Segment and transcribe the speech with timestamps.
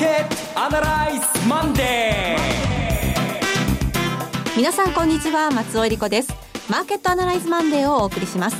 [0.00, 4.56] ケットアナライズマンデー。
[4.56, 6.32] 皆さんこんにちは松尾英里子です。
[6.70, 8.56] マーケットアナライズマンデーをお送りします。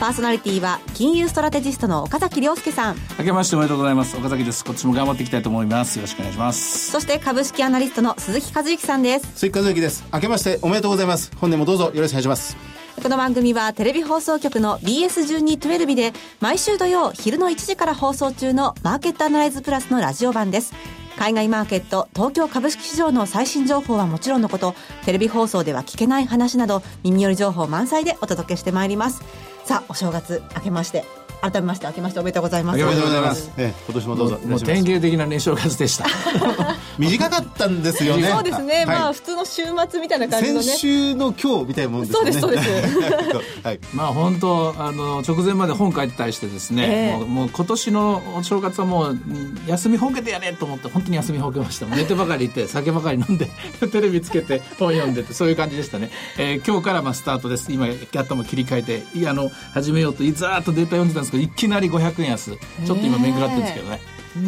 [0.00, 2.96] パーソナリティは金融ストラテジストの岡崎良介さん。
[3.18, 4.16] 明けましておめでとうございます。
[4.16, 4.64] 岡崎です。
[4.64, 5.96] 今年も頑張っていきたいと思います。
[5.96, 6.90] よろしくお願いします。
[6.92, 9.28] そして株式アナリストの鈴木一之さんです。
[9.34, 10.02] 鈴木一之です。
[10.14, 11.30] 明けましておめでとうございます。
[11.36, 12.56] 本年もどうぞよろしくお願いします
[13.02, 20.74] この番組はテレビ放送局の BS1212 で毎週土曜昼の1時から放送中のマーケットアナライズプラスのラジオ版です。
[21.16, 24.74] 海外マーケット、東京株式市場の最新情報はもちろんのこと、
[25.06, 29.22] テレビ放送では聞けない話など耳寄り情報満載でお届けしてまいります。
[29.64, 31.04] さあ、お正月明けまして
[31.40, 32.82] 改めまして明けましておめでとうございます。
[32.82, 36.06] おめでとうございます、ええ、今年もどうぞもう典型的な年正月でした。
[36.98, 38.28] 短かったんですよね。
[38.28, 40.62] そうですね、はい、まあ普通の週末みたいな感じのね。
[40.64, 42.14] 先週の今日みたいなもんですね。
[42.14, 42.68] そうですそうです。
[43.64, 49.18] はい、まあ本当あの直前まで本書いてたりしてですね、えー、もうもう今年のお正月はもう
[49.66, 51.86] 休みほうけてやれと思って本当に休みほうけました。
[51.86, 53.48] 寝てばかりいて酒ばかり飲んで
[53.90, 57.72] テレビつけて本読んでてそういう感じでしたね、えー、今日からまあスタートです。
[57.72, 62.52] 今頭切り替えてあの始めようとざーっとデータ読んでたんですけどいきなり500円安。
[62.52, 64.00] ちょっと今面食らってるんですけどね。
[64.36, 64.38] う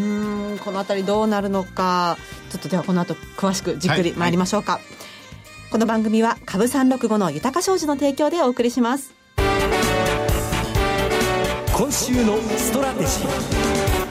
[0.55, 2.17] んこの辺りどうなるのか。
[2.51, 9.15] ちょっとではこの後詳しくじっくり参りましょうか、はいはい、この番組は株三六五の豊か商事の提供でお送りします。
[11.75, 14.02] 今週のストラテジー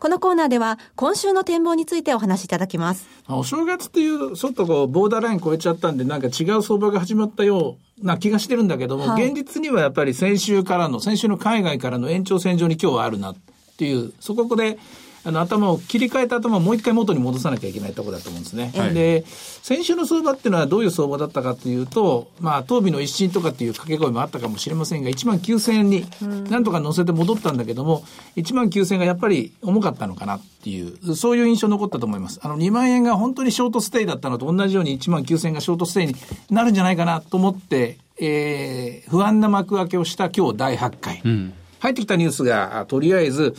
[0.00, 3.06] このコーナーでは今週の展望についてお話しいただきます。
[3.28, 13.36] お正月っていうちょっとこうボーダーライン超えちゃったんでなんか違う相場が始まったような気がしてるんだけども、はい、現実にはやっぱり先週からの、先週の海外からの延長線上に今日はあるなっ
[13.76, 14.78] ていう、そこで
[15.24, 18.72] あの頭を切り替えた頭をもう一回元に戻さなきゃいけないところだと思うんですね。
[18.74, 26.06] はい、で、先週の相場っていうのはどういう相場だったかというと、まあ、東美の一新とかっていう掛け声もあったかもしれませんが、1万9000円に
[26.50, 28.04] なんとか乗せて戻ったんだけども、
[28.36, 32.40] 1万9000円がやっぱり重かったのかなっていう、そういう印象残ったと思います。
[32.42, 36.14] あの、2万円が本当にショートステイだったのと同じように1万9000円がショートステイに
[36.50, 41.20] なるんじゃないかなと思って、えー、不安な幕開けをした今日第8回。
[41.24, 43.54] うん、入ってきたニュースが、とりあえず、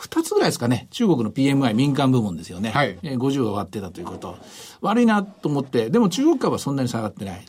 [0.00, 2.70] 二つぐらいですかね、中国の PMI 民間部門ですよね。
[2.70, 2.98] はい。
[3.02, 4.38] 50が終わってたということ。
[4.80, 7.44] 悪いなと思って、でも中国株はそんなに下がってない。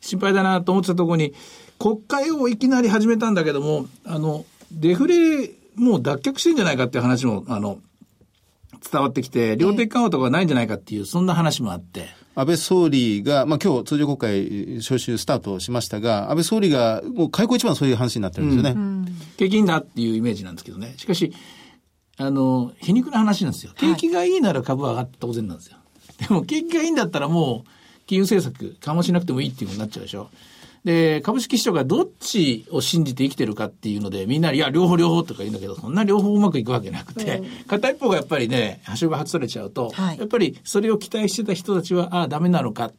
[0.00, 1.34] 心配だなと思ってたところに、
[1.80, 7.80] 国会をいきなり始めたんだけども、あの、デフレ、もう脱却してんじゃないかっていう話も、あの、
[8.88, 12.06] 伝わってきて、量的緩和とかないんじゃないかっていう、そんな話もあって。
[12.36, 18.70] 安倍総理が、まあ今日通常国会召集スタートしましたが、安倍総理がもう開口一番そういう話になってるんですよね。
[18.70, 19.06] うん、
[19.38, 20.94] 景気いいんだっていうイメージなんですけどね。
[20.98, 21.32] しかし、
[22.18, 23.72] あの、皮肉な話なんですよ。
[23.76, 25.76] 景気がいいなら株は上がって当然なんですよ。
[26.28, 27.70] でも景気がいいんだったらもう、
[28.06, 30.30] 金融政策緩和しなくてもいいっていうことになっちゃうでしょ。
[30.84, 42.92] で、株式市場がどっちを信じて生きてるかっていうので、みんな、いや、両方両方とか言うんだけど、そんな両方うまくいくわけなくて、片一方がやっぱりね、はしごが外されちゃうと、はい、やっぱりそれを期待してた人たちは、ああ、ダメなのか。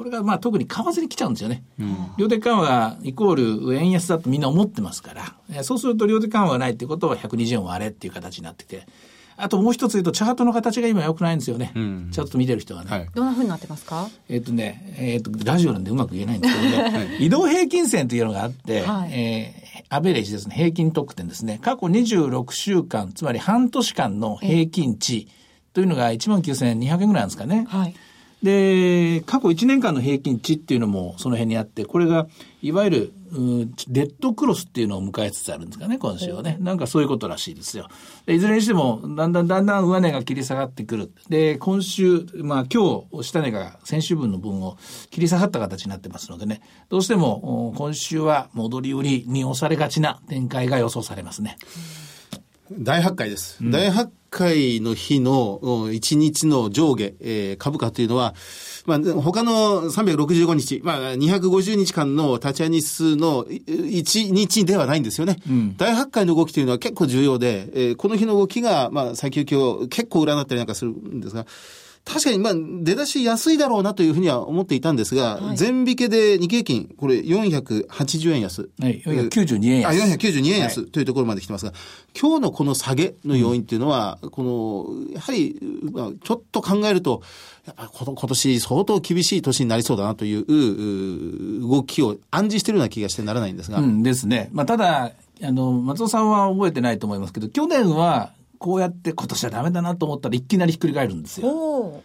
[0.00, 1.62] これがまあ特に為替に来ちゃうんですよね。
[1.78, 8.86] うん、量的緩和イコール円安だとみんな思ってますから、そうすると量的緩和がないっていうことは120円割れっていう形になってて、
[9.36, 11.72] あともう一つ言うと、チャートの形が今良くないんですよね。
[11.76, 12.90] うん、チャート見てる人はね。
[12.90, 14.08] はい、どんなふうになってますか？
[14.30, 21.60] えっ、とね、えっ、ー、と、ラジオなんでうまく言えないんですけどね、はい、移動平均線というのがあって、はい、えー、アベレージですね、平均特典ですね。
[21.62, 25.28] 過去26週間、つまり半年間の平均値
[25.74, 27.66] というのが1万9200円ぐらいなんですかね。
[27.68, 27.94] はい
[28.42, 32.26] で、過去1年間の平均値っていうのもその辺にあって、これが、
[32.62, 33.12] いわゆる、
[33.88, 36.56] デッドクロスっていうのを迎えつつあるんですかね、今週はね。
[36.60, 37.88] なんかそういうことらしいですよ。
[38.26, 41.12] いずれにしても、だんだんだんだん上値が切り下がってくる。
[41.28, 44.78] で、今週、まあ今日、下値が先週分の分を
[45.10, 51.56] 切り下がった形になってますのでね、どうしても今週は戻り売りに押されがちな展開が予想されますね。
[52.72, 53.58] 第8回です。
[53.60, 58.34] うん、第8回の日の1日の上下、えー、株価というのは、
[58.86, 65.38] まあ、他の365日、まあ、250日間の立ち会い日数の1日ではないんですよね。
[65.48, 71.46] うん、第8回の動きというのは結構重要で、えー、この日の動きが、まあ、先行きを結構占ったりなんかするんですが、
[72.04, 78.68] 確かに、まあ、出だし安いだろうなというふうには思っていたんですが、はい、全引けで日経金、これ480円安。
[78.80, 80.02] はい、492円安。
[80.02, 85.58] あ、492円安というところまで来てますが、はい、今日のこの下げの要因っていうのは、うん、この、やはり、
[85.92, 87.22] まあ、ちょっと考えると、
[87.66, 93.78] やっぱ今年相当厳しい年になりそうだなという動きを暗示しているような気がしてならないんですが。
[93.78, 94.48] うんですね。
[94.52, 95.12] まあ、ただ、
[95.42, 102.02] あの、松尾さんは覚えてないと思いますけど、去年は、こうやって今年はダメだなと思ったらいきなりひっくり返るんですよ。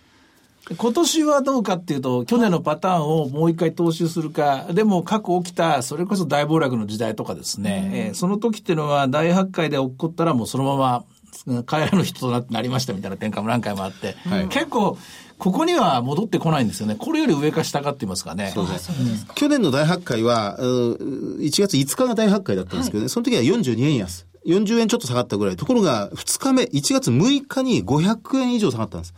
[0.79, 14.15] 今年はどうかっていうと、去年のパターンをもう一回踏襲するか、でも過去起きた、それこそ大暴落の時代とかですね、えー、その時っていうのは大発会で起こったらもうそのまま帰らぬ人とななりましたみたいな展開も何回もあって、
[14.49, 14.97] 結構、
[15.37, 16.95] ここには戻ってこないんですよね。
[16.95, 18.51] これより上か下かって言いますかね。
[18.55, 18.95] そうですね。
[19.35, 24.25] 去年の大発会は、1月5日が大発会だったんですけどね、その時は42円安。
[24.45, 25.55] 40円ちょっと下がったぐらい。
[25.55, 29.13] ところが、2日目、1月6日に500円以上下がったんです。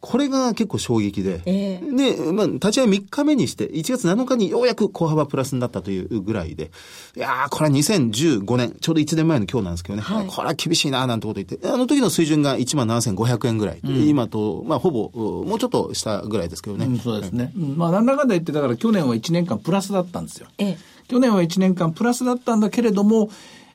[0.00, 1.40] これが結構衝撃で。
[1.46, 6.70] えで、まあ、立ち会い3日目にして、1月7日にようやく小幅プラスになったというぐらいで、
[7.16, 13.80] いやー、これは2015年、ちょうど1年前の今日なんですけどね、これは厳しいななんてこと言って、あの時の水準が17,500円ぐらい。
[13.82, 15.10] 今と、まあ、ほぼ、
[15.44, 16.84] もうちょっと下ぐらいですけどね。
[16.84, 17.52] うんそうですね。
[17.56, 20.46] うんまあ、なんだかんだ言って、だから去年は1年間プラスだったんですよ。
[20.58, 23.30] ええ去年は1年間プラスだったんだけれども、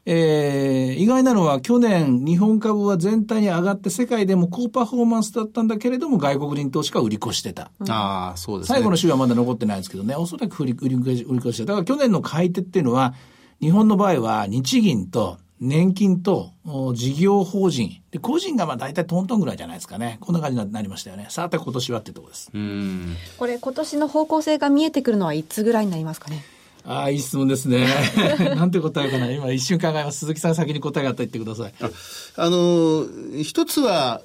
[0.06, 7.72] えー意外なのは去年日本株は全体に上がって世界でも高パフォーマンスだったんだけれども外国人投資家は売り越してた。
[7.90, 8.76] ああ、そうですね。
[8.76, 11.74] 最後の週はまだ残ってないですけどね、おそらく売り売り越し売り越してた。
[11.74, 13.14] だから去年の買い手っていうのは、
[13.62, 18.02] 日本の場合は日銀と年金とお事業法人。
[18.12, 20.18] で、個人がまあ大体トントンぐらいじゃないですかね。
[20.22, 21.28] こんな感じになりましたよね。
[21.30, 22.50] さて今年はってとこです。
[22.54, 23.16] うん。
[23.38, 26.44] これ今年の方向性が見えてくるのはいつぐらいになりますかね？
[26.86, 27.88] ああ、いい質問ですね。
[28.56, 29.32] なんて答えかな。
[29.32, 30.20] 今一瞬考えます。
[30.20, 31.74] 鈴木さん先に答えがあったら言ってください。
[32.38, 33.06] あの、
[33.42, 34.22] 一つは、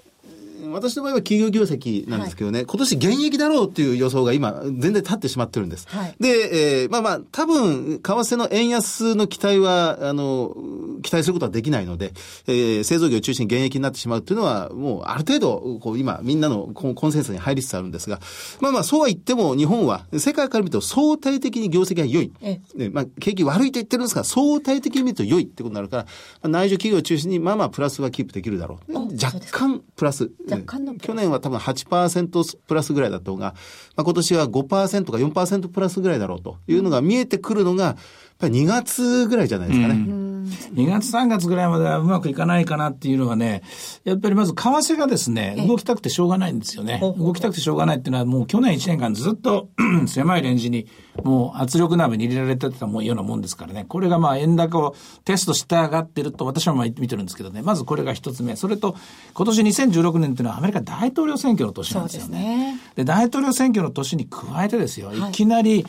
[0.72, 5.86] 私の場合は企業業績なんですけどね、今年現役だろうっていう予想が今、全然立ってしまってるんです。
[5.88, 10.56] はいで、えーまあまあ、多分、為替の円安の期待は、あの、
[11.02, 12.12] 期待することはできないので、
[12.46, 18.20] えー製造業を中心に現役になってしまうっていうのは、もう、ある程度、こう、今、みんなのコンコンセンサスに入りつつあるんですが、
[18.60, 22.32] まあまあ、そうは言っても、日本は、世界から見ると相対的に業績が良い。
[22.40, 26.08] えね、まあ、景気悪いと言ってるんですが、相対的に見ると良いってことになるから、ま
[26.44, 28.92] あ、内需企業を中心に、まあまあ、プラスはキープできるだろう。
[29.22, 30.30] 若干プラス。
[30.48, 33.54] 若干のプラス去年は多分8%プラスぐらいだった方が、
[33.96, 37.96] まあ、今年は5%か4%プラスぐらいだろうというのが見えてくるのが、やっ
[38.38, 40.25] ぱり2月ぐらいじゃないですかね。
[40.74, 43.62] 2月3月ぐらいまではうまくいかないかなっていうのはね、
[44.04, 47.00] やっぱりまず為替がですね、動きたくてしょうがないんですよね。
[47.18, 49.68] 動きたくてしょうがないっていうのはもう去年1年間ずっと
[50.06, 50.86] 狭いレンジに
[51.22, 53.84] もう圧力鍋に入れられてたもようなもんですからね。
[53.88, 57.62] これがまあ円高をテストして上がってると私はまあ見てるんですけどね。
[57.62, 58.56] まずこれが一つ目。
[58.56, 58.96] それと
[59.34, 62.72] 今年2016年っていうのはアメリカ大統領選挙の年なんですよそうですね。
[62.72, 65.86] ねで、大統領選挙の年に加えてですよ、いきなり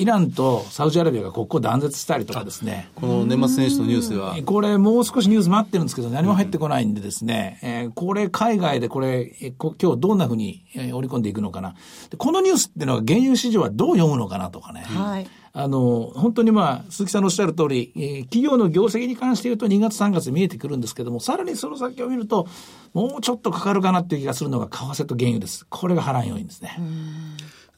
[0.00, 2.88] イランとサウジアラビアが国交断絶したりとかですね。
[2.94, 4.34] この年末年始のニュースでは。
[4.46, 9.26] これもう少しニュース待ってるんですけど、何も入ってこないんでですね、えーこれ海外でこれ、
[9.58, 11.74] 今日どんなふうに、えー織り込んでいくのかな。
[12.08, 14.80] でこのニュースっていうのは原油市場はどう読むのかなとかね。
[14.80, 22.46] はいあの、本当にまあ、鈴木さんのおっしゃる通り、えー企業の業績に関して言うと2月3月見えてくるんですけども、さらにその先を見ると、
[22.94, 25.66] もうちょっとかかるかなっていう気がするのが為替と原油です。
[25.68, 26.78] これが波乱要因ですね。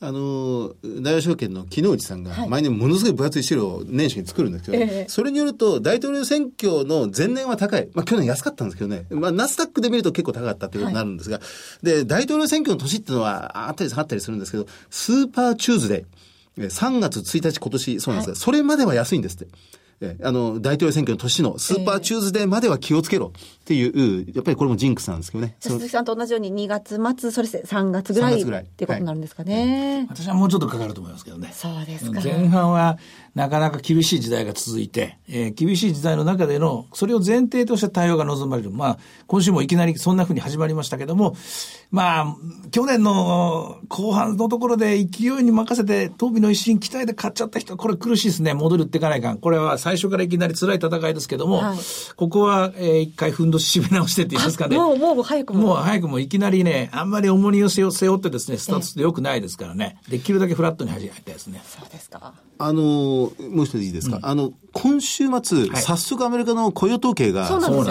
[0.04, 7.88] あの、大和証券の木野内さんが、毎年ものすごい分厚い資料を年始に作るんですけど、ええそれによると、大統領選挙の前年は高い。
[7.94, 9.06] まあ、去年安かったんですけどね。
[9.10, 11.40] まあ、ナスダックで見ると結構高かったっていうことになるんですが、
[11.84, 16.04] で、大統領選挙の年っていうのは、上がったり下がったりするんですけど、スーパーチューズデー、
[16.58, 19.46] えー3月1日今年そうなんですが、それまでは安いんですって。
[20.02, 25.56] えーあの、大統領選挙の年のスーパーチューズデーまでは気をつけろっていう、やっぱりこれもジンクスなんですけどね。
[25.60, 30.06] 鈴木さんと同じように2月末、それして3月ぐらい3月ぐらいっていうことになるんですかね。
[30.10, 31.50] 私はもうちょっとかかると思いますけどね。
[31.52, 32.20] そうですか。
[32.20, 32.98] 前半は
[33.34, 38.70] なかなか厳しい時代が続いて、えー厳しい時代の中での、それを前提とした対応が望まれる。
[38.70, 41.36] まあ、今週もいきなりそんな風に始まりましたけども、
[41.90, 42.36] まあ、
[42.70, 48.54] 去年の後半のところで勢いに任せて、東美の一心期待で買っちゃった人は、これ苦しいですね。
[48.54, 49.38] 戻るっていかないかん。
[49.38, 51.78] これは最初からいきなり辛い戦いですけども、はい
[52.16, 54.76] ここは、えー一回ふんどし締め直してって言いますかね。
[54.76, 55.60] もう、もう早くも。
[55.60, 59.98] もう早くもいきなりね、あんまり重荷を背負ってですね、スタートって良くないですからね。
[60.08, 61.62] できるだけフラットに入りたいですね。
[61.64, 62.34] そうですか。
[62.58, 67.48] あのーもう一ついいですか、あの、今週末、早速アメリカの雇用統計が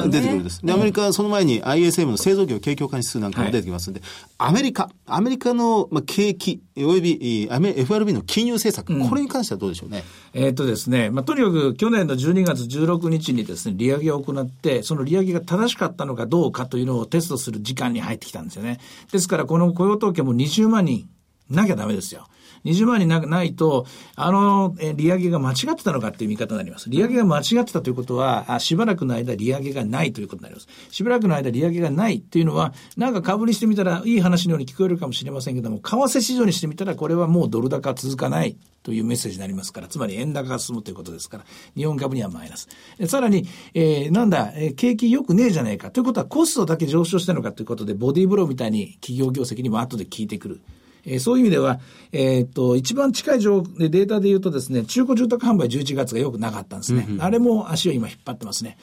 [0.07, 0.65] 出てくるんです。
[0.65, 4.01] で、アメリカはその前に ISM の製造業景況感指数なんかも出てきますんで、
[4.37, 10.03] アメリカ、アメリカの、まあ、景気、および FRB の金融政策、これに関してはどうでしょうね？
[10.33, 18.79] えっとですね、まあ、とにかく去年の12月16日にですね、利上げを行って、その利上げが正しかったのかどうかというのをテストする時間に入ってきたんですよね。
[19.11, 21.07] ですから、この雇用統計も20万人
[21.49, 22.27] なきゃダメですよ。
[22.65, 26.89] 20万人なないと、あの、え利上げが間違ってたのかっていう見方になります。
[26.89, 30.67] 利上げが間違ってたということは、あしばらくの間利上げがないということになります。
[30.91, 42.67] しばらくの間利上げがないっていうのは、なんか株にしてみたらいい話のように聞こえるかもしれませんけども、為替市場にしてみたらこれはもうドル高続かないというメッセージになりますから、つまり円高が進むということですから、日本株にはマイナス。
[43.07, 45.91] さらに、えーなんだ、えー景気良くねえじゃねえか。
[45.91, 50.61] ということはコストだけ上昇したのかということで、ボディーブローみたいに企業業績にも後で効いてくる。
[51.05, 51.79] えー、そういう意味では、
[52.11, 57.05] えー、っと、一番近い情データで言うとですね、中古住宅販売11月がよくなかったんですね。
[57.07, 58.77] うんうん、あれも足を今引っ張ってますね。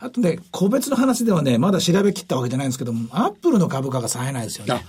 [0.00, 4.84] あとね、個別の話ではね、まだ調べきったわけじゃないんですけども、アップルの株価が冴えないですよね。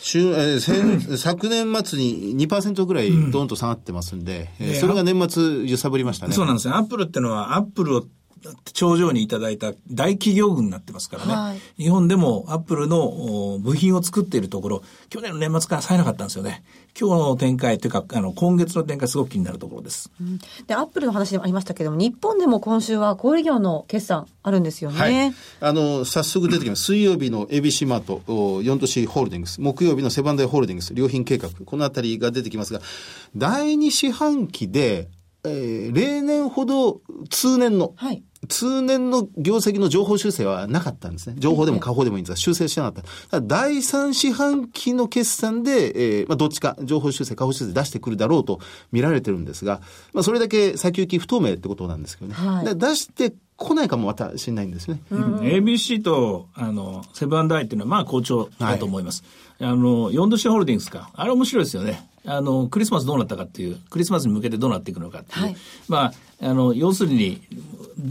[0.00, 6.34] 週えー、先 昨年末に2%ぐらいどんと下がってますんで、うん、えー、それが年末揺さぶりましたね。
[6.34, 6.74] そうなんですね。
[6.74, 8.04] アップルってのは、アップルを
[8.72, 11.32] 頂上にいただいた大企業群になってますからね。
[11.34, 16.62] はい、日本でもアップルの部品を作っているところ、去年の年末からさえなかったんですよね。
[16.98, 20.10] 今日の展開というか、あの、今月の展開すごく気になるところです。
[20.18, 24.98] うん、で、アップルの話でもありましたけども、日本でも今週は小売業の決算あるんですよね。
[24.98, 26.84] はい、あの、早速出てきます。
[26.84, 32.80] 水曜日の ABC マート、4都市ホールディングス、木曜日のセバンダイホールディングス、良品計画、このあたりが出てきますが、
[33.36, 35.08] 第2四半期で、
[35.46, 37.00] えー、例年ほど
[37.30, 41.36] 通年の、はい、通年の業績の情報修正はなかったんですね。
[41.38, 43.40] 情報でも下方でもいいんですが、修正してなかった。
[43.40, 48.60] 第三四半期の決算で、えー、まあ、どっちか情報修正、下方修正出してくるだろうと
[48.92, 49.80] 見られてるんですが、
[50.12, 52.34] まあ、それだけ先行き不透明ってことなんですけどね。
[52.34, 55.00] はい、出して来ないかもまたしないんですね。
[55.10, 59.24] うん、ABC と、あの、セブンアイっていうのは、まあ、好調だと思います。
[59.58, 61.10] はい、あの、ヨンドシホールディングスか。
[61.14, 62.06] あれ面白いですよね。
[62.26, 65.44] あの、クリスマスどうなったかっていう、クリスマスに向けてどうなっていくのかっていう。
[65.44, 65.56] はい、
[65.88, 67.40] まあ、あの、要するに、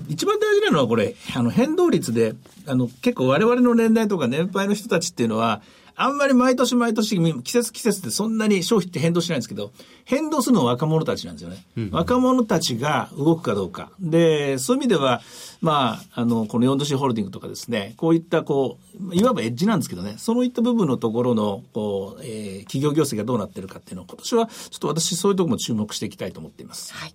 [0.08, 2.34] 一番大事なのはこれ、あの、変動率で、
[2.66, 5.62] あの、結構我々の年代とか年配の人たちっていうのは、
[5.98, 9.72] あんまり毎年毎年、季節季節ってそんなに消費って変動しないんですけど、
[10.04, 11.64] 変動するのは若者たちなんですよね。
[11.78, 13.92] うん、若者たちが動くかどうか。
[14.02, 15.22] で、そういう意味では、
[15.62, 18.78] まあ、あの、この4都市ホールディングとかですね、こういったこ
[19.10, 26.94] う、いわばエッジなんですけどね、そういった部分のところの、こう、えー、企業業績がどうなってるかっていうのを、今年はちょっと私そういうところも注目していきたいと思っています。
[26.94, 27.14] はい。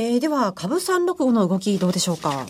[0.00, 2.46] えー、では、株365の動きどうでしょうか？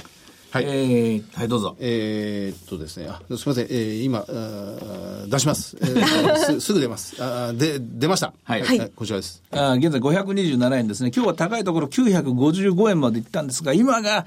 [0.50, 0.64] はい。
[0.64, 1.76] えー、はい、どうぞ。
[1.80, 5.78] えー、っとですね、あすみません、えー、今、あ出します。
[5.80, 7.16] えー、 すすぐ出ます。
[7.18, 8.34] あで、出ました。
[8.44, 8.62] はい。
[8.62, 9.42] はい、こちらです。
[9.50, 11.10] あ現在527円ですね。
[11.10, 14.26] 今日は高いところ955円までいったんですが、今が、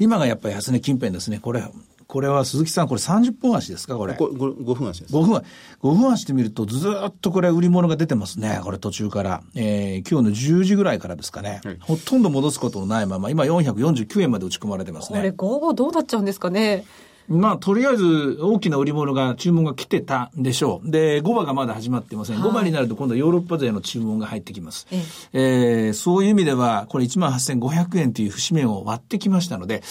[0.00, 1.38] 今がやっぱり安値近辺ですね。
[1.38, 1.62] これ、
[2.06, 4.14] これは鈴木さん、これ30分足ですか、これ？
[4.14, 5.14] こ 5, 分足です。
[5.14, 5.44] 5分足。
[5.82, 9.42] 5分足で見ると、ずっとこれ、売り物が出てますね、これ途中から。
[9.54, 11.60] えー、今日の10時ぐらいからですかね。
[11.64, 15.18] はい、ほとんど戻すことのないまま、今449円まで打ち込まれてますね。
[15.18, 16.84] これ、午後どうなっちゃうんですかね。
[17.28, 20.90] まあ、とりあえず大きな売り物が、注文が来てたんでしょう。
[20.90, 22.38] で、5番がまだ始まっていません。
[22.38, 24.86] 5番になると今度はヨーロッパ勢の注文が入ってきます。
[24.90, 29.82] ええー、そういう意味では、これ18,500円という節目を割ってきましたので、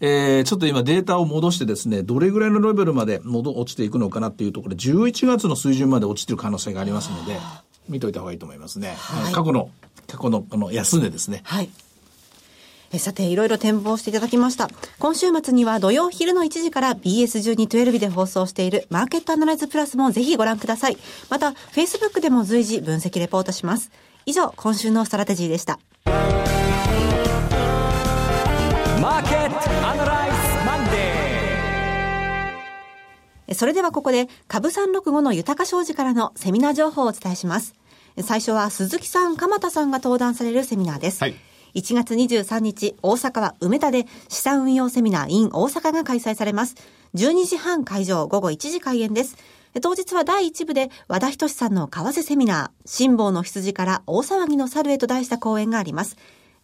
[0.00, 7.38] えー、ちょっと今データを戻してですね、どれぐらいのレベルまで戻落ちていくのかなっていうところで、11月の水準まで落ちてる可能性がありますので、
[7.88, 8.94] 見といた方がいいと思いますね。
[8.96, 9.70] はい、過去の、
[10.06, 11.42] 過去の、この安値ですね。
[11.44, 11.70] はい。
[12.92, 14.68] えさて、いろいろ展望していただきました。
[14.98, 20.96] 今週末には土曜昼の1時から BS1212 で放送しているマーケットアナライズプラスもぜひご覧ください。
[21.28, 23.92] また、Facebook でも随時分析レポートします。
[24.26, 25.78] 以上、今週のストラテジーでした。
[26.04, 37.74] マーケットアナライズマンデーそれではここで、株365の豊か商事からのセミナー情報をお伝えします。
[38.20, 41.22] 最初は鈴木さん、鎌田さんが登壇されるセミナーです。
[41.22, 41.36] はい
[41.74, 46.74] 1月23日、大阪は梅田で資産運用セミナー in 大阪が開催されます。
[47.14, 49.36] 12時半会場、午後1時開演です。
[49.80, 56.16] 当日は第1部で和田仁さんの為替セミナー、辛抱の羊から大騒ぎの猿へと題した講演があります。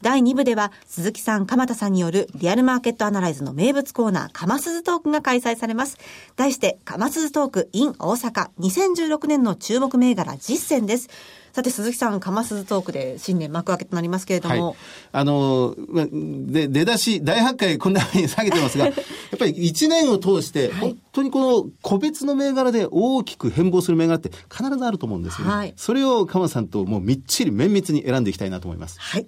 [0.03, 5.97] 第2部では鈴木さん、鎌田さんによるリアルマーケットアナライズの名物コーナー、かますずトークが開催されます。
[6.37, 11.09] 題して、かますずトーク in 大阪2016年の注目銘柄実践です。
[11.57, 14.67] さて、鈴木さん、かますずトークで新年幕開けとなりますけれども。
[14.67, 14.77] はい、
[15.13, 15.75] あの、
[16.49, 18.95] で、出だし、大発会こんなふうに下げてますが、 やっ
[19.39, 25.55] ぱり1年を通して、本当にこの個別の銘柄で大きく変貌する銘柄って必ずあると思うんですよね。
[25.55, 29.01] はい、それを鎌さんともうみっちり綿密に選んでいきたいなと思います。
[29.01, 29.27] はい。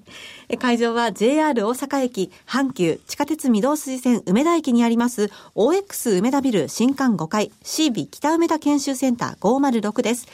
[0.58, 10.26] 会場は JR 大阪駅、阪急、地下鉄御堂筋線梅田駅にあります OX 梅田ビル新館5階 CB 北梅田研修センター506です。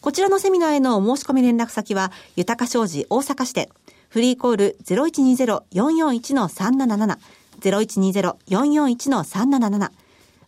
[0.00, 3.68] こちらのセミナーへのお申し込み連絡先は、豊か商事大阪支店、
[4.08, 7.18] フリーコール0120-441-377、
[7.60, 9.90] 0120-441-377。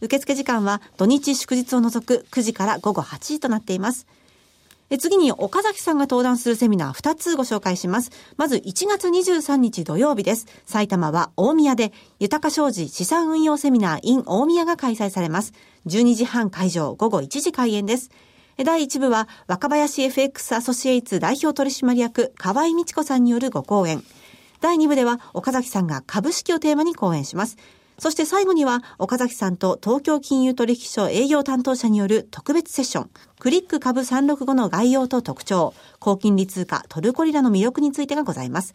[0.02, 4.07] 受付時間は土日祝日を除く9時から午後8時となっています。
[4.99, 8.11] 次に岡崎さんが登壇するセミナー2つご紹介します。
[8.37, 10.47] まず1月23日土曜日です。
[10.64, 15.52] 埼玉は大宮で豊か商事資産運用セミナー in 大宮が開催されます。
[15.87, 18.11] 12時半会場午後1時開演です。
[18.64, 24.02] 第1部は若林 FX アソシエイツ代表取締役河合美智子さんによるご講演。
[24.60, 27.56] 第2部では岡崎さんが株式をテーマに講演します。
[28.00, 38.72] そして最後には、岡崎さんと東京金融取引所営業担当者による特別セッション、クリック株365の概要と特徴、高金利通貨トルコリラの魅力についてがございます。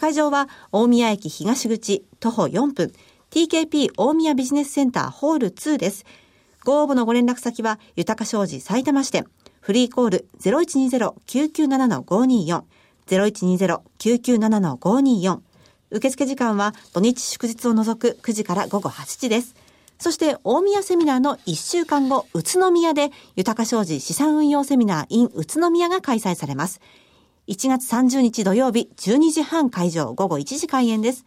[0.00, 2.92] 会場は、大宮駅東口、徒歩4分、
[3.32, 6.04] TKP 大宮ビジネスセンターホール2です。
[6.64, 9.24] ご応募のご連絡先は、豊か商事埼玉支店、
[9.60, 12.62] フリーコール0120-997-524、
[13.06, 15.38] 0120-997-524、
[15.90, 19.54] 受付時間は土日祝日を除く9時から午後8時です。
[19.98, 26.80] そして、大宮セミナーの1週間後、宇都宮で、豊か商事資産運用セミナー in 宇都宮が開催されます。
[27.48, 31.26] 1月30日土曜日、12時半会場、午後1時開演です。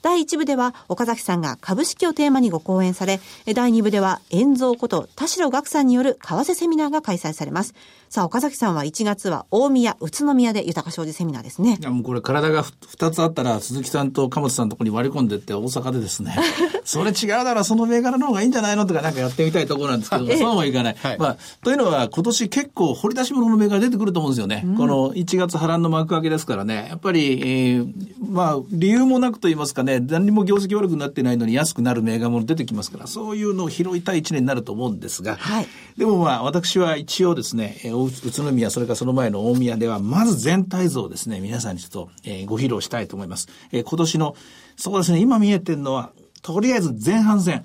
[0.00, 3.20] 第1部では岡崎さんが株式をテーマにご講演され、
[3.54, 7.74] 第2部では遠蔵こと田代岳さんによる為替セミナーが開催されます。
[8.10, 11.76] さあ、岡崎さんは1月は大宮、宇都宮で豊か商事セミナーですね。
[11.78, 16.34] いや、もうこれ体が2つあったら、鈴木さんと鎌田さんのところに割り込んでって大阪でですね、
[16.84, 20.96] それ違うならその銘柄の方がいいんじゃないのとかなんかやってみたいところなんですけども、そうもいかない。
[20.98, 24.62] はい、まあ、というのは今年結構掘り出し物の銘柄出てくると思うんですよね。
[24.64, 27.92] うん、この1月波乱の幕開けですからね、やっぱり、えー、
[28.26, 43.48] まあ、理由もなくと言いますかね、何も業績悪くなってないのに安くなる銘柄も出てきますから、そういうのを拾いたい1年になると思うんですが、はい、でもまあ、私は一応ですね、宇都宮、それからその前の大宮では、まず全体像をですね、皆さんにちょっと、えー、ご披露したいと思います。
[43.72, 44.36] えー、今年の、
[44.76, 46.12] そうですね、今見えてるのは、
[46.42, 47.64] とりあえず前半戦。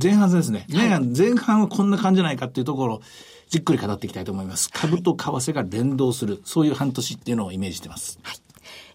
[0.00, 0.66] 前半戦ですね。
[0.72, 3.02] はい、前半はこんな感じじゃないかっていうところを、
[3.48, 4.70] じっくり語っていきたいと思います。
[4.70, 8.18] 株と為替が連動する、そういう半年っていうのをイメージしてます。
[8.22, 8.36] はい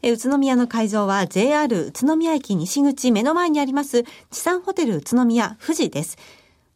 [0.01, 6.17] え宇都宮の会場は JR 宇都宮駅西口目の前にあります地産ホテル宇都宮富士です。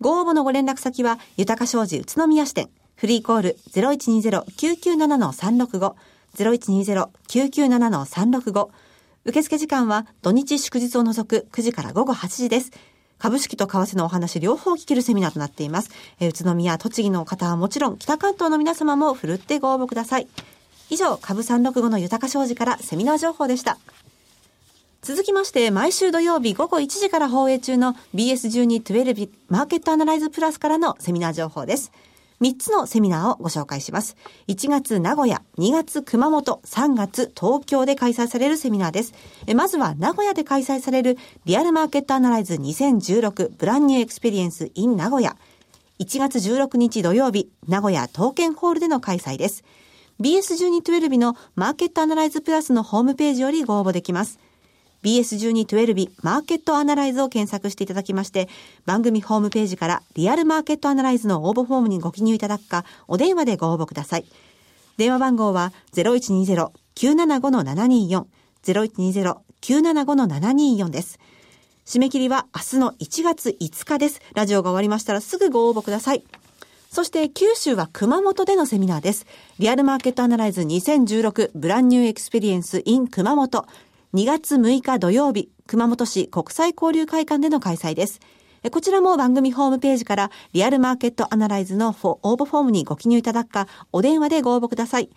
[0.01, 5.95] ご応募のご連絡先は豊か商事宇都宮支店フリーコール0120-997-365
[6.35, 8.67] 0120-997-365
[9.23, 12.71] 受付時間は土日祝日を除く9時から午後8時です。
[13.17, 15.91] 株式と為替のお話両方聞けるセミナーとなっています。
[16.19, 20.27] え宇都宮、栃木の方はもちろん北関東の皆様もふるってご応募ください。
[20.89, 23.77] 以上、株365の豊か商事からセミナー情報でした。
[25.01, 31.93] 続きまして、毎週土曜日午後1時から放映中の BS1212 マーケットアナライズプラスからのセミナー情報です。
[32.41, 34.15] 3つのセミナーをご紹介します。
[34.47, 39.13] 1月名古屋、2月熊本、3月東京で開催されるセミナーです。
[39.55, 45.35] まずは名古屋で開催されるリアルマーケットアナライズ2016ブランニューエクスペリエンス in 名古屋。
[45.99, 49.63] 1月16日土曜日、名古屋東建ホールでの開催です。
[50.21, 54.39] BS1212 のマーケットアナライズプラスのホームページよりご応募できます。
[55.03, 58.49] BS1212 マーケットアナライズを検索していただきまして、
[58.85, 64.25] 番組ホームページからリアルマーケットアナライズの応募フォームにご記入いただくか、お電話でご応募ください。
[64.97, 68.25] 電話番号は0120-975-724、
[68.63, 71.19] 0120-975-724です。
[71.85, 74.21] 締め切りは明日の1月5日です。
[74.35, 76.23] ラジオが終わりましたらすぐご応募ください。
[76.91, 79.25] そして九州は熊本でのセミナーです。
[79.57, 83.65] リアルマーケットアナライズ2016ブランニューエクスペリエンス in 熊本。
[84.11, 88.19] 2月6日土曜日、熊本市国際交流会館での開催です。
[88.71, 95.11] こちらも番組ホームページからリアルマーケットアナライズの応募フォームにご記入いただくか、お電話でご応募ください。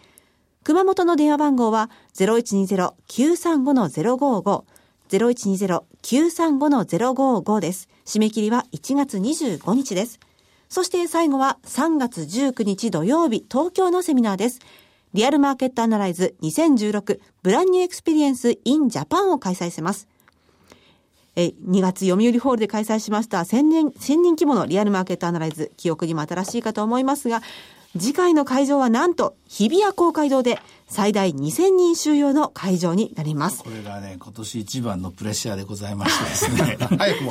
[0.63, 4.65] 熊本の電話番号は0120-935-055、
[5.09, 7.89] 0120-935-055です。
[8.05, 10.21] 締め切りは1月25日です。
[10.69, 14.59] そして最後は3月19日土曜日、東京のセミナーです。
[15.15, 20.09] リアルマーケットアナライズ2016ブランニューエクスペリエンス in Japan を開催します。
[21.37, 27.43] え、2月読売ホールで開催しました1000年、1000人規模のリアルマーケットアナライズ、記憶にも新しいかと思いますが、
[27.99, 33.63] 次回の会場はなんと日比谷公会堂で最大2000人収容の会場になります。
[33.63, 36.79] これがね、今年一番のプレッシャーでございましてですね。
[36.99, 37.31] 早くも、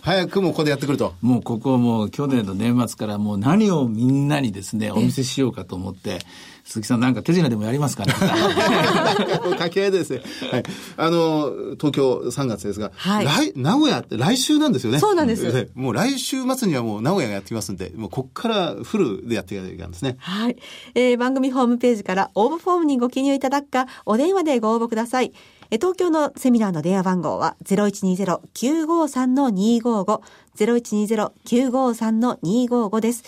[0.00, 1.14] 早くもここでやってくると。
[1.20, 6.20] もうここも去年の年末からもう何をみんなにですね、お見せしようかと思って、
[6.66, 10.22] 鈴木さんなんか手品でもやりますかね掛け合いですね。
[10.50, 10.64] はい。
[10.96, 14.98] あの、東京3月ですが、はい、来、名古屋って来週なんですよね。
[14.98, 15.70] そうなんです。
[15.74, 20.16] もう来週末にはもう名古屋がやってきますんで、もうこっからフルでやっていかないといけないんですね。
[20.18, 20.56] はい。
[20.96, 25.32] えー、番組ホームページから応募フォームにご記入いただくか、お電話でご応募ください。
[25.72, 30.20] 東京のセミナーの電話番号は0120-953-255、
[30.56, 33.24] 0120-953-255です。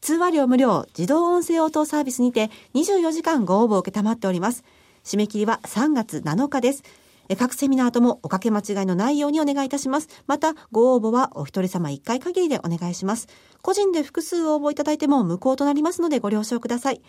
[0.00, 4.64] 通話料無料自動音声応答サービスにて24時間ご応募を受けたまっております。
[5.04, 6.82] 締め切りは3月7日です。
[7.38, 10.08] 各セミナーともおかけ間違いのないようにお願いいたします。
[10.26, 13.28] また、ご応募はお一人様1回限りでお願いします。
[13.62, 17.00] 個人で複数応募いただいても無効となりますのでご了承ください。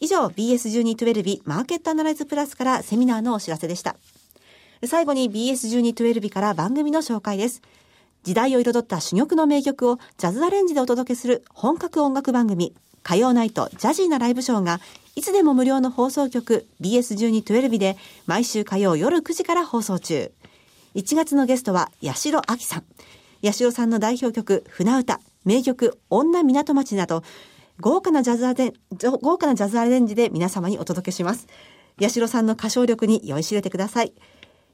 [0.00, 3.96] 以上、BS1212 マーケットアナライズプラスからセミナーのお知らせでした。
[4.86, 7.62] 最後に BS1212 から番組の紹介です。
[8.22, 14.80] 時代を彩った珠玉の名曲をジャズアレンジでお届けする本格音楽番組、火曜ナイトジャジーなライブショーが、
[15.16, 20.30] いつでも無料の放送局 BS1212 で毎週火曜夜9時から放送中。
[20.94, 22.84] 1月のゲストは八代亜紀さん。
[23.42, 27.22] 八代さんの代表曲、船歌、名曲、女港町など、
[27.80, 28.72] 豪華なジャズアレン
[29.22, 31.46] 豪華なジャズアレンジで皆様にお届けします。
[32.00, 34.12] 八代さんの歌唱力に酔いしれてください。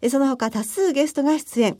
[0.08, 1.78] その他多数ゲストが出演。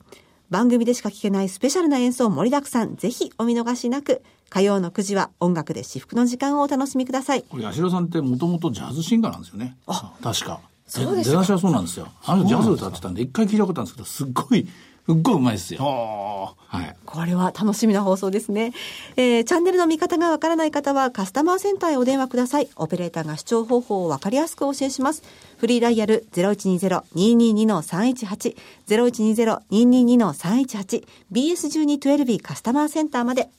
[0.51, 2.97] 番組でしか聞けないスペシャルな演奏盛りだくさん。
[2.97, 4.23] ぜひお見逃しなく。
[4.51, 7.43] 火曜の9時は音楽で至福の時間をお楽しみください。
[7.43, 9.77] これ、八代さんってもともとジャズシンガーなんですよね。
[9.87, 10.61] あ、確か。
[10.87, 12.09] そうです出だしはそうなんですよ。
[12.25, 14.69] あのジャズ歌ってたんで、一回聞いたことあるんですけど、すっごい、
[15.07, 16.57] すっごいうまいですよ。
[16.57, 16.97] はい。
[17.05, 18.73] これは楽しみな放送ですね。
[19.17, 22.71] えー、チャンネルの見方がわからない方はカスタマーセンターへお電話ください。
[22.77, 25.23] オペレーターが視聴方法をわかりやすくお教えします。
[25.59, 28.57] フリーダイヤル0120-222-318、
[28.89, 33.51] 0120-222-318、BS1212 カスタマーセンターまで。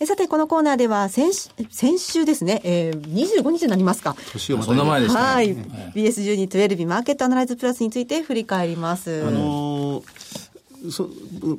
[0.00, 4.14] えさて、このコーナーでは先週、先週ですね、えー、25日になりますか。
[4.32, 5.26] 年をまたそんな前でしたね。
[5.26, 5.46] はい。
[5.46, 5.56] はい
[5.94, 9.24] BS1212 マーケットアナライズプラスについて振り返ります。
[9.26, 10.47] あのー
[10.90, 11.08] そ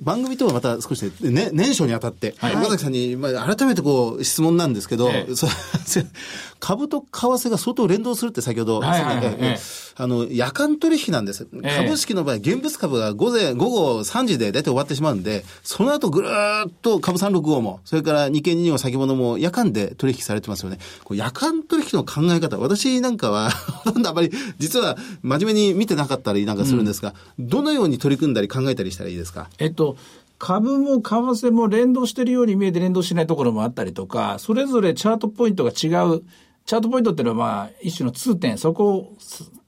[0.02, 2.56] 番組とはまた少しね、ね年初にあたって、はい。
[2.56, 5.36] 岡崎さんに、まあ、改めてこう質問なんですけど、ええ。
[5.36, 5.48] そ
[6.60, 9.60] 株と為替が相当連動するって先ほど、はいはいはい。
[9.96, 20.80] あの夜間取引なんです、え株式の場合、現物株が午前午後3時で大体終わってしまうんで、その後ぐるーっと株365も、それから日経225先物も夜間で取引されてますよね。
[21.04, 23.52] こう夜間取引の考え方、私なんかは、
[23.84, 29.50] ほとんどあまり実は真面目に見てなかったりなんかするんですが、どのように取り組んだり考えたりしたらいいですか？
[29.60, 29.98] えっと、
[30.38, 35.74] 株も為替も連動してるように見えて連動しないところもあったりとか、それぞれチャートポイントが違
[36.08, 36.24] う。
[36.66, 39.16] チャートポイントっていうのはまあ一種の通点、そこを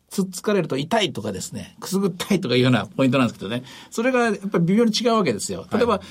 [0.09, 3.63] つっつかれると痛いとかですね、くすぐったいとかいうようなポイントなんですけどね。
[3.89, 5.65] それがやっぱり微妙に違うわけですよ。
[5.73, 6.01] 例えば、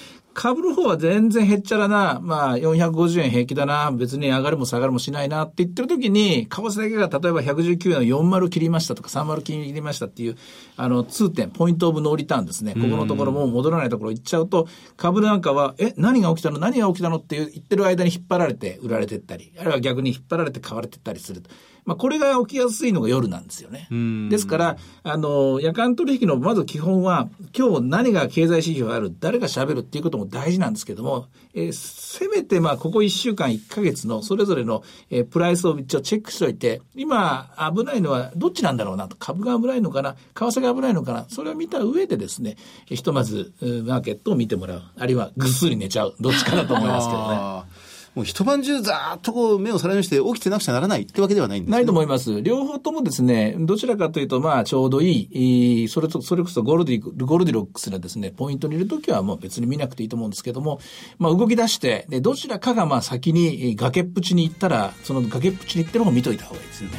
[0.40, 10.38] 株の方は全然へっちゃらな、まあ450円平気だな、別に上がるも下がるもしないなって言ってる時に、為替だけが例えば119円の40切りましたとか30切りましたっていう、
[10.78, 12.72] あの、通点、ポイントオブノーリターンですね。
[12.72, 16.58] ここのところもう戻らないところ行っちゃうと、株なんかは、え、何が起きたの？
[16.58, 17.16] 何が起きたの？
[17.16, 21.42] って言ってる間に引っ張られて売られてったり、あるいは逆に引っ張られて買われてったりする。
[21.84, 23.88] まあ、これが起きやすいのが夜なんですよね。
[24.30, 44.82] ですから、あの、夜間取引のまず基本は、今日何が経済指標がある、誰が喋るっていうことも大事なんですけども、えーせめてまあ、ここ1週間、1ヶ月のそれぞれの、えープライスを一応チェックしておいて、今危ないのはどっちなんだろうなと、株が危ないのかな、為替が危ないのかな、それを見た上でですね、ひとまず、マーケットを見てもらう。
[44.96, 46.14] あるいはぐっすり寝ちゃう。
[46.20, 47.69] どっちかだと思いますけどね。
[48.14, 51.76] もう一晩中ざーっとこう目を皿にして起きてなくちゃならないってわけではないんですね。
[51.76, 52.42] ないと思います。
[52.42, 60.80] 両方ともですね、どちらかというと、まあ、ちょうどいい、それと、それこそゴールディ、ゴールディロックスなですね、ポイントにいるときはもう別に見なくていいと思うんですけども、
[61.18, 66.98] まあ、動き出して、で、どちらかがまあ先にえー崖っぷちに行ったら、その崖っぷちに行ってる方を見といた方がいいですよね。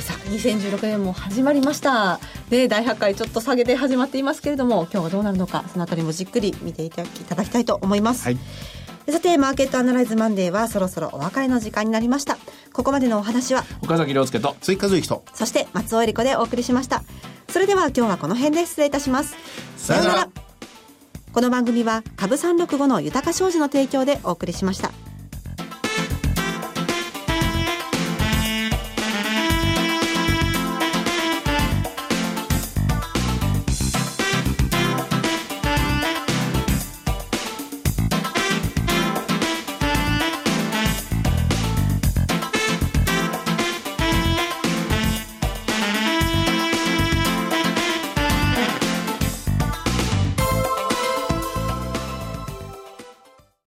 [0.00, 2.18] さあ2016年も始まりました
[2.50, 8.38] で第100回ちょっと下げて始まっていますけれども今日はどうなるのかそのあたりもじっくり見ていただきいただきたいと思います、はい
[9.08, 12.38] さてマーケットアナライズマンデーはそろそろお別れの時間になりました。
[12.72, 15.24] ここまでのお話は岡崎亮介と、追加随記と。
[15.34, 17.02] そして松尾恵理子でお送りしました。
[17.48, 19.36] それでは今日はこの辺で失礼いたします。
[19.76, 20.44] さようなら。
[21.34, 24.92] この番組は株365の豊か商事の提供でお送りしました